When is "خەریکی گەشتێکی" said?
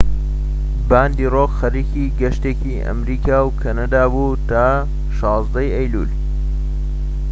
1.59-2.81